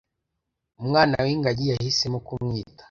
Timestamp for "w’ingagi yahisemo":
1.25-2.17